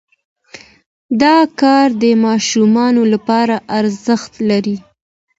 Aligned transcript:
دا 1.21 1.37
کار 1.61 1.87
د 2.01 2.05
ماشومانو 2.25 3.01
لپاره 3.13 3.55
ارزښت 3.79 4.33
لري. 4.49 4.77